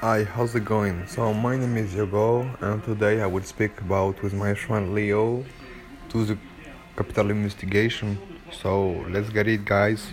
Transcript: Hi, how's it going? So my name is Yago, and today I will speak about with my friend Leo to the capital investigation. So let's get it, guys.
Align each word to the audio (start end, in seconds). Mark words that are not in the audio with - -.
Hi, 0.00 0.24
how's 0.24 0.54
it 0.54 0.66
going? 0.66 1.06
So 1.06 1.32
my 1.32 1.56
name 1.56 1.78
is 1.78 1.94
Yago, 1.94 2.60
and 2.60 2.84
today 2.84 3.22
I 3.22 3.26
will 3.26 3.42
speak 3.42 3.80
about 3.80 4.22
with 4.22 4.34
my 4.34 4.52
friend 4.52 4.94
Leo 4.94 5.42
to 6.10 6.24
the 6.26 6.36
capital 6.96 7.30
investigation. 7.30 8.18
So 8.50 9.06
let's 9.08 9.30
get 9.30 9.48
it, 9.48 9.64
guys. 9.64 10.12